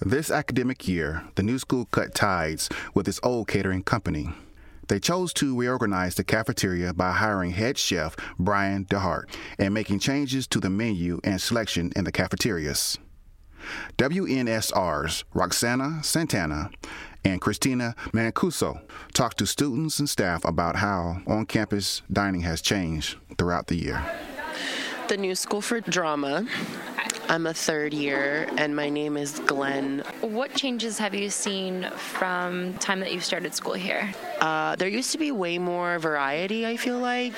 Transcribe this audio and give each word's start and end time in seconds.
This 0.00 0.30
academic 0.30 0.86
year, 0.86 1.24
the 1.34 1.42
new 1.42 1.58
school 1.58 1.86
cut 1.86 2.14
ties 2.14 2.68
with 2.94 3.08
its 3.08 3.18
old 3.24 3.48
catering 3.48 3.82
company. 3.82 4.28
They 4.86 5.00
chose 5.00 5.32
to 5.34 5.58
reorganize 5.58 6.14
the 6.14 6.22
cafeteria 6.22 6.94
by 6.94 7.10
hiring 7.10 7.50
head 7.50 7.76
chef 7.76 8.14
Brian 8.38 8.84
DeHart 8.84 9.24
and 9.58 9.74
making 9.74 9.98
changes 9.98 10.46
to 10.48 10.60
the 10.60 10.70
menu 10.70 11.20
and 11.24 11.40
selection 11.40 11.92
in 11.96 12.04
the 12.04 12.12
cafeterias. 12.12 12.96
WNSR's 13.98 15.24
Roxana 15.34 16.00
Santana 16.04 16.70
and 17.24 17.40
Christina 17.40 17.96
Mancuso 18.12 18.80
talked 19.14 19.38
to 19.38 19.46
students 19.46 19.98
and 19.98 20.08
staff 20.08 20.44
about 20.44 20.76
how 20.76 21.22
on 21.26 21.44
campus 21.44 22.02
dining 22.10 22.42
has 22.42 22.62
changed 22.62 23.16
throughout 23.36 23.66
the 23.66 23.74
year. 23.74 24.00
The 25.08 25.16
new 25.16 25.34
school 25.34 25.60
for 25.60 25.80
drama. 25.80 26.46
I'm 27.30 27.46
a 27.46 27.52
third 27.52 27.92
year, 27.92 28.48
and 28.56 28.74
my 28.74 28.88
name 28.88 29.18
is 29.18 29.38
Glenn. 29.40 30.02
What 30.22 30.54
changes 30.54 30.96
have 30.96 31.14
you 31.14 31.28
seen 31.28 31.90
from 31.90 32.72
time 32.74 33.00
that 33.00 33.12
you 33.12 33.20
started 33.20 33.54
school 33.54 33.74
here? 33.74 34.10
Uh, 34.40 34.76
there 34.76 34.88
used 34.88 35.12
to 35.12 35.18
be 35.18 35.30
way 35.30 35.58
more 35.58 35.98
variety. 35.98 36.66
I 36.66 36.78
feel 36.78 36.98
like 36.98 37.34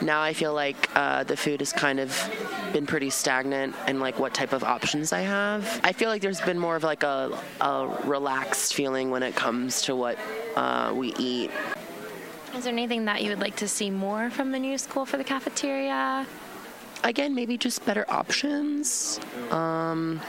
now 0.00 0.22
I 0.22 0.32
feel 0.32 0.54
like 0.54 0.88
uh, 0.96 1.24
the 1.24 1.36
food 1.36 1.60
has 1.60 1.74
kind 1.74 2.00
of 2.00 2.16
been 2.72 2.86
pretty 2.86 3.10
stagnant 3.10 3.76
and 3.86 4.00
like 4.00 4.18
what 4.18 4.32
type 4.32 4.54
of 4.54 4.64
options 4.64 5.12
I 5.12 5.20
have. 5.20 5.80
I 5.84 5.92
feel 5.92 6.08
like 6.08 6.22
there's 6.22 6.40
been 6.40 6.58
more 6.58 6.74
of 6.74 6.82
like 6.82 7.02
a, 7.02 7.38
a 7.60 7.86
relaxed 8.04 8.72
feeling 8.72 9.10
when 9.10 9.22
it 9.22 9.36
comes 9.36 9.82
to 9.82 9.94
what 9.94 10.18
uh, 10.56 10.94
we 10.96 11.14
eat. 11.18 11.50
Is 12.54 12.64
there 12.64 12.72
anything 12.72 13.04
that 13.04 13.22
you 13.22 13.28
would 13.28 13.40
like 13.40 13.56
to 13.56 13.68
see 13.68 13.90
more 13.90 14.30
from 14.30 14.52
the 14.52 14.58
new 14.58 14.78
school 14.78 15.04
for 15.04 15.18
the 15.18 15.24
cafeteria? 15.24 16.26
Again, 17.02 17.34
maybe 17.34 17.56
just 17.56 17.84
better 17.84 18.04
options. 18.08 19.18
Um, 19.50 20.20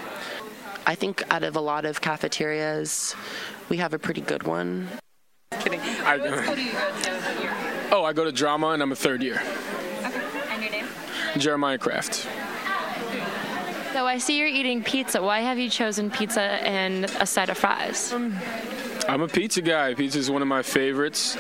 I 0.86 0.96
think 0.96 1.24
out 1.30 1.44
of 1.44 1.56
a 1.56 1.62
lot 1.62 1.86
of 1.86 2.02
cafeterias, 2.02 3.16
we 3.70 3.78
have 3.78 3.94
a 3.94 4.00
pretty 4.00 4.22
good 4.22 4.44
one. 4.44 4.88
Kidding. 5.60 5.80
I, 5.80 6.18
what 6.18 6.44
school 6.44 6.56
do 6.56 6.64
you 6.64 6.72
go 6.72 6.92
to? 7.02 7.92
Oh, 7.92 8.06
I 8.06 8.14
go 8.14 8.24
to 8.24 8.32
drama 8.32 8.70
and 8.70 8.82
I'm 8.82 8.92
a 8.92 8.96
third 8.96 9.22
year. 9.22 9.42
Okay. 10.06 10.22
And 10.50 10.64
your 10.64 10.72
name? 10.72 10.88
Jeremiah 11.38 11.78
Kraft. 11.78 12.28
So 13.94 14.08
I 14.08 14.18
see 14.18 14.40
you're 14.40 14.48
eating 14.48 14.82
pizza. 14.82 15.22
Why 15.22 15.42
have 15.42 15.60
you 15.60 15.70
chosen 15.70 16.10
pizza 16.10 16.42
and 16.42 17.06
a 17.20 17.26
side 17.26 17.50
of 17.50 17.58
fries? 17.58 18.14
Um, 18.14 18.34
I'm 19.08 19.22
a 19.22 19.28
pizza 19.28 19.62
guy. 19.62 19.94
Pizza 19.94 20.20
is 20.20 20.30
one 20.30 20.42
of 20.42 20.48
my 20.48 20.62
favorites. 20.62 21.36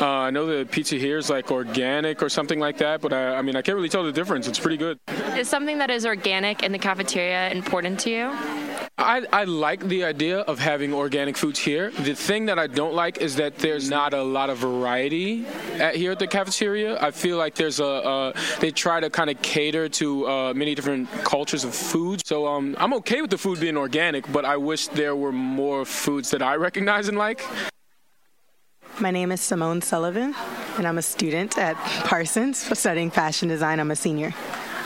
Uh, 0.00 0.06
I 0.06 0.30
know 0.30 0.46
the 0.46 0.64
pizza 0.66 0.96
here 0.96 1.18
is 1.18 1.30
like 1.30 1.50
organic 1.50 2.22
or 2.22 2.28
something 2.28 2.60
like 2.60 2.78
that, 2.78 3.00
but 3.00 3.12
I, 3.12 3.36
I 3.36 3.42
mean, 3.42 3.56
I 3.56 3.62
can't 3.62 3.76
really 3.76 3.88
tell 3.88 4.04
the 4.04 4.12
difference. 4.12 4.46
It's 4.46 4.58
pretty 4.58 4.76
good. 4.76 4.98
Is 5.36 5.48
something 5.48 5.78
that 5.78 5.90
is 5.90 6.06
organic 6.06 6.62
in 6.62 6.72
the 6.72 6.78
cafeteria 6.78 7.50
important 7.50 7.98
to 8.00 8.10
you? 8.10 8.65
I, 8.98 9.26
I, 9.30 9.44
like 9.44 9.86
the 9.86 10.04
idea 10.04 10.38
of 10.38 10.58
having 10.58 10.94
organic 10.94 11.36
foods 11.36 11.58
here. 11.58 11.90
The 11.90 12.14
thing 12.14 12.46
that 12.46 12.58
I 12.58 12.66
don't 12.66 12.94
like 12.94 13.18
is 13.18 13.36
that 13.36 13.58
there's 13.58 13.90
not 13.90 14.14
a 14.14 14.22
lot 14.22 14.48
of 14.48 14.56
variety 14.56 15.44
at, 15.74 15.96
here 15.96 16.12
at 16.12 16.18
the 16.18 16.26
cafeteria. 16.26 16.98
I 17.02 17.10
feel 17.10 17.36
like 17.36 17.54
there's 17.54 17.78
a, 17.78 18.32
they 18.58 18.70
try 18.70 19.00
to 19.00 19.10
kind 19.10 19.28
of 19.28 19.42
cater 19.42 19.90
to 19.90 20.26
uh, 20.26 20.54
many 20.54 20.74
different 20.74 21.10
cultures 21.24 21.62
of 21.64 21.74
food. 21.74 22.26
So 22.26 22.46
um, 22.46 22.74
I'm 22.78 22.94
okay 22.94 23.20
with 23.20 23.30
the 23.30 23.36
food 23.36 23.60
being 23.60 23.76
organic, 23.76 24.32
but 24.32 24.46
I 24.46 24.56
wish 24.56 24.88
there 24.88 25.14
were 25.14 25.32
more 25.32 25.84
foods 25.84 26.30
that 26.30 26.40
I 26.40 26.56
recognize 26.56 27.08
and 27.08 27.18
like. 27.18 27.44
My 28.98 29.10
name 29.10 29.30
is 29.30 29.42
Simone 29.42 29.82
Sullivan, 29.82 30.34
and 30.78 30.88
I'm 30.88 30.96
a 30.96 31.02
student 31.02 31.58
at 31.58 31.76
Parsons 32.06 32.56
studying 32.78 33.10
fashion 33.10 33.46
design. 33.46 33.78
I'm 33.78 33.90
a 33.90 33.96
senior. 33.96 34.32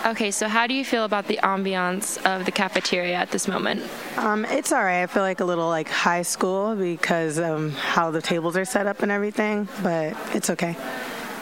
Okay, 0.07 0.31
so 0.31 0.49
how 0.49 0.67
do 0.67 0.73
you 0.73 0.85
feel 0.85 1.05
about 1.05 1.27
the 1.27 1.39
ambiance 1.43 2.17
of 2.25 2.47
the 2.47 2.51
cafeteria 2.51 3.15
at 3.15 3.31
this 3.31 3.47
moment? 3.47 3.83
Um, 4.17 4.47
it's 4.47 4.73
all 4.73 4.83
right. 4.83 5.03
I 5.03 5.07
feel 5.07 5.23
like 5.23 5.41
a 5.41 5.45
little 5.45 5.69
like 5.69 5.89
high 5.91 6.23
school 6.23 6.75
because 6.75 7.39
um, 7.39 7.73
how 7.73 8.11
the 8.11 8.23
tables 8.23 8.57
are 8.57 8.65
set 8.65 8.87
up 8.87 9.03
and 9.03 9.13
everything, 9.13 9.69
but 9.83 10.17
it's 10.35 10.49
okay. 10.49 10.75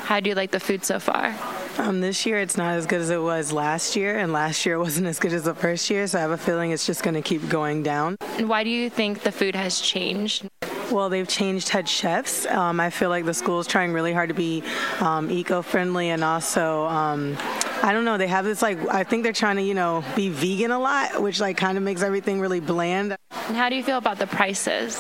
How 0.03 0.19
do 0.19 0.29
you 0.29 0.35
like 0.35 0.51
the 0.51 0.59
food 0.59 0.85
so 0.85 0.99
far? 0.99 1.37
Um, 1.79 2.01
this 2.01 2.27
year 2.27 2.41
it's 2.41 2.57
not 2.57 2.75
as 2.75 2.87
good 2.87 3.01
as 3.01 3.11
it 3.11 3.23
was 3.23 3.53
last 3.53 3.95
year, 3.95 4.19
and 4.19 4.33
last 4.33 4.67
year 4.67 4.79
wasn't 4.87 5.07
as 5.07 5.21
good 5.21 5.33
as 5.33 5.45
the 5.45 5.55
first 5.55 5.89
year, 5.89 6.09
so 6.09 6.19
I 6.19 6.23
have 6.23 6.33
a 6.33 6.37
feeling 6.37 6.73
it's 6.73 6.87
just 6.87 7.05
going 7.05 7.15
to 7.15 7.23
keep 7.23 7.49
going 7.49 7.85
down. 7.85 8.17
And 8.37 8.49
why 8.49 8.65
do 8.65 8.71
you 8.71 8.91
think 8.91 9.23
the 9.23 9.31
food 9.31 9.55
has 9.55 9.81
changed? 9.81 10.49
Well, 10.91 11.11
they've 11.11 11.29
changed 11.29 11.69
head 11.69 11.87
chefs. 11.87 12.47
Um, 12.47 12.81
I 12.81 12.89
feel 12.89 13.11
like 13.11 13.27
the 13.27 13.35
school 13.35 13.61
is 13.61 13.67
trying 13.67 13.93
really 13.93 14.13
hard 14.13 14.29
to 14.31 14.35
be 14.35 14.63
um, 15.01 15.31
eco-friendly 15.31 16.09
and 16.09 16.25
also, 16.25 16.87
um, 16.87 17.37
I 17.83 17.93
don't 17.93 18.07
know, 18.07 18.17
they 18.17 18.27
have 18.27 18.47
this 18.47 18.63
like, 18.63 18.79
I 18.89 19.05
think 19.05 19.23
they're 19.23 19.35
trying 19.35 19.57
to, 19.57 19.63
you 19.63 19.75
know, 19.75 20.03
be 20.17 20.31
vegan 20.31 20.71
a 20.71 20.79
lot, 20.79 21.23
which 21.23 21.41
like 21.41 21.59
kind 21.59 21.77
of 21.77 21.85
makes 21.85 22.03
everything 22.03 22.41
really 22.41 22.61
bland. 22.61 23.17
And 23.31 23.57
how 23.57 23.69
do 23.69 23.77
you 23.77 23.83
feel 23.83 23.99
about 23.99 24.19
the 24.19 24.27
prices? 24.27 24.99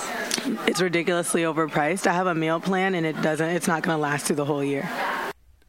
It's 0.66 0.82
ridiculously 0.82 1.43
overpriced. 1.43 2.06
I 2.06 2.12
have 2.12 2.26
a 2.26 2.34
meal 2.34 2.60
plan 2.60 2.94
and 2.94 3.06
it 3.06 3.20
doesn't, 3.22 3.49
it's 3.49 3.66
not 3.66 3.82
going 3.82 3.97
to 3.97 4.00
last 4.00 4.26
through 4.26 4.37
the 4.37 4.44
whole 4.44 4.62
year. 4.62 4.88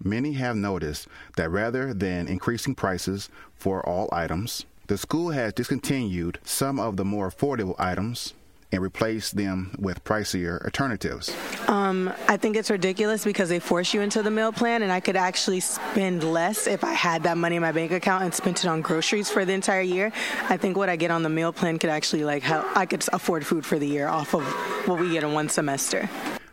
Many 0.04 0.34
have 0.34 0.58
noticed 0.58 1.08
that 1.38 1.50
rather 1.50 1.94
than 1.94 2.28
increasing 2.28 2.76
prices 2.76 3.30
for 3.54 3.86
all 3.88 4.10
items, 4.12 4.66
the 4.88 4.98
school 4.98 5.32
has 5.32 5.54
discontinued 5.54 6.40
some 6.44 6.80
of 6.80 6.98
the 6.98 7.06
more 7.06 7.30
affordable 7.30 7.76
items 7.78 8.34
and 8.72 8.82
replace 8.82 9.32
them 9.32 9.76
with 9.80 10.04
pricier 10.04 10.64
alternatives? 10.64 11.36
Um, 11.68 12.14
I 12.28 12.38
think 12.38 12.56
it's 12.56 12.70
ridiculous 12.70 13.24
because 13.24 13.50
they 13.50 13.60
force 13.60 13.94
you 13.94 14.02
into 14.02 14.22
the 14.22 14.32
meal 14.32 14.52
plan, 14.52 14.84
and 14.84 14.92
I 14.92 15.00
could 15.00 15.16
actually 15.16 15.60
spend 15.60 16.24
less 16.24 16.68
if 16.68 16.84
I 16.84 16.94
had 16.94 17.24
that 17.24 17.38
money 17.38 17.56
in 17.56 17.62
my 17.62 17.72
bank 17.72 17.92
account 17.92 18.24
and 18.24 18.34
spent 18.34 18.64
it 18.64 18.68
on 18.68 18.82
groceries 18.82 19.30
for 19.30 19.46
the 19.46 19.54
entire 19.54 19.82
year. 19.82 20.12
I 20.50 20.58
think 20.58 20.78
what 20.78 20.90
I 20.90 20.96
get 20.96 21.12
on 21.12 21.24
the 21.24 21.30
meal 21.30 21.52
plan 21.52 21.80
could 21.80 21.90
actually 21.90 22.24
like 22.24 22.44
help. 22.44 22.66
I 22.78 22.86
could 22.86 23.04
afford 23.12 23.46
food 23.46 23.66
for 23.66 23.80
the 23.80 23.88
year 23.88 24.08
off 24.08 24.34
of 24.34 24.44
what 24.88 25.00
we 25.00 25.12
get 25.12 25.24
in 25.24 25.34
one 25.34 25.50
semester. 25.50 26.10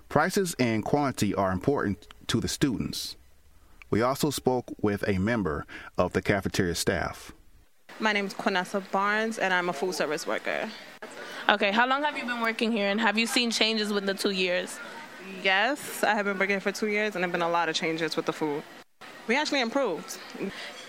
Prices 0.08 0.54
and 0.58 0.84
quantity 0.84 1.34
are 1.34 1.52
important 1.52 2.06
to 2.28 2.40
the 2.40 2.48
students. 2.48 3.16
We 3.90 4.02
also 4.02 4.30
spoke 4.30 4.74
with 4.80 5.06
a 5.08 5.18
member 5.18 5.66
of 5.96 6.12
the 6.12 6.22
cafeteria 6.22 6.74
staff. 6.74 7.32
My 8.00 8.12
name 8.12 8.26
is 8.26 8.34
Quinessa 8.34 8.82
Barnes, 8.90 9.38
and 9.38 9.54
I'm 9.54 9.68
a 9.68 9.72
food 9.72 9.94
service 9.94 10.26
worker. 10.26 10.68
Okay, 11.48 11.70
how 11.70 11.86
long 11.86 12.02
have 12.02 12.18
you 12.18 12.24
been 12.24 12.40
working 12.40 12.72
here, 12.72 12.88
and 12.88 13.00
have 13.00 13.16
you 13.16 13.24
seen 13.24 13.52
changes 13.52 13.92
with 13.92 14.04
the 14.04 14.14
two 14.14 14.30
years? 14.30 14.80
Yes, 15.44 16.02
I 16.02 16.12
have 16.12 16.24
been 16.24 16.36
working 16.36 16.58
for 16.58 16.72
two 16.72 16.88
years, 16.88 17.14
and 17.14 17.22
there 17.22 17.28
have 17.28 17.32
been 17.32 17.42
a 17.42 17.48
lot 17.48 17.68
of 17.68 17.76
changes 17.76 18.16
with 18.16 18.26
the 18.26 18.32
food. 18.32 18.64
We 19.28 19.36
actually 19.36 19.60
improved. 19.60 20.18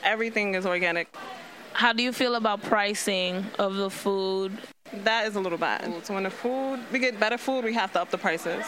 Everything 0.04 0.56
is 0.56 0.66
organic. 0.66 1.16
How 1.74 1.94
do 1.94 2.02
you 2.02 2.12
feel 2.12 2.34
about 2.34 2.64
pricing 2.64 3.46
of 3.60 3.76
the 3.76 3.92
food? 3.92 4.58
That 5.04 5.28
is 5.28 5.36
a 5.36 5.40
little 5.40 5.60
bad. 5.60 5.94
So 6.04 6.16
when 6.16 6.24
the 6.24 6.32
food, 6.32 6.80
we 6.92 6.98
get 6.98 7.20
better 7.20 7.38
food, 7.38 7.64
we 7.64 7.74
have 7.74 7.94
to 7.94 8.02
up 8.02 8.10
the 8.10 8.18
prices. 8.18 8.66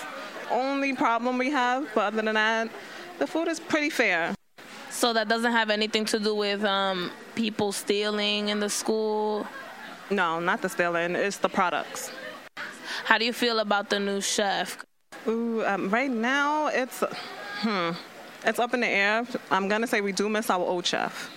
Only 0.51 0.93
problem 0.93 1.39
we 1.39 1.49
have, 1.49 1.87
but 1.95 2.13
other 2.13 2.21
than 2.21 2.35
that, 2.35 2.69
the 3.17 3.25
food 3.25 3.47
is 3.47 3.59
pretty 3.59 3.89
fair. 3.89 4.35
So 4.91 5.11
that 5.13 5.27
doesn't 5.27 5.53
have 5.53 5.71
anything 5.71 6.05
to 6.05 6.19
do 6.19 6.35
with 6.35 6.63
um, 6.63 7.09
people 7.33 7.71
stealing 7.71 8.49
in 8.49 8.59
the 8.59 8.69
school? 8.69 9.47
No, 10.11 10.39
not 10.39 10.61
the 10.61 10.69
stealing. 10.69 11.15
It's 11.15 11.37
the 11.37 11.49
products. 11.49 12.11
How 13.05 13.17
do 13.17 13.25
you 13.25 13.33
feel 13.33 13.59
about 13.59 13.89
the 13.89 13.99
new 13.99 14.21
chef? 14.21 14.77
Ooh, 15.27 15.63
um, 15.65 15.89
right 15.89 16.09
now 16.09 16.67
it's 16.67 17.03
hmm, 17.61 17.91
it's 18.45 18.59
up 18.59 18.73
in 18.73 18.81
the 18.81 18.87
air. 18.87 19.25
I'm 19.51 19.67
gonna 19.67 19.87
say 19.87 20.01
we 20.01 20.11
do 20.11 20.29
miss 20.29 20.49
our 20.49 20.65
old 20.65 20.85
chef. 20.85 21.29